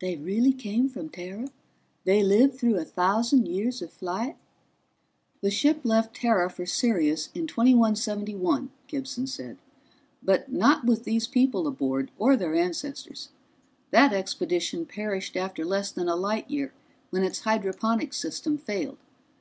"They 0.00 0.14
really 0.14 0.52
came 0.52 0.88
from 0.88 1.08
Terra? 1.08 1.48
They 2.04 2.22
lived 2.22 2.54
through 2.54 2.76
a 2.78 2.84
thousand 2.84 3.48
years 3.48 3.82
of 3.82 3.92
flight?" 3.92 4.36
"The 5.40 5.50
ship 5.50 5.80
left 5.82 6.14
Terra 6.14 6.48
for 6.48 6.64
Sirius 6.64 7.28
in 7.34 7.48
2171," 7.48 8.70
Gibson 8.86 9.26
said. 9.26 9.58
"But 10.22 10.52
not 10.52 10.84
with 10.84 11.02
these 11.02 11.26
people 11.26 11.66
aboard, 11.66 12.12
or 12.20 12.36
their 12.36 12.54
ancestors. 12.54 13.30
That 13.90 14.12
expedition 14.12 14.86
perished 14.86 15.34
after 15.34 15.64
less 15.64 15.90
than 15.90 16.08
a 16.08 16.14
light 16.14 16.48
year 16.48 16.72
when 17.10 17.24
its 17.24 17.40
hydroponics 17.40 18.16
system 18.16 18.58
failed. 18.58 18.98